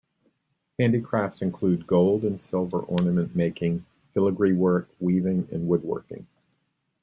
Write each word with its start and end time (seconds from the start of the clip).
Handicrafts 0.79 1.43
include 1.43 1.85
gold 1.85 2.23
and 2.23 2.41
silver 2.41 2.79
ornament 2.79 3.35
making, 3.35 3.85
filigree 4.15 4.51
work, 4.53 4.89
weaving, 4.99 5.47
and 5.51 5.67
woodworking. 5.67 6.25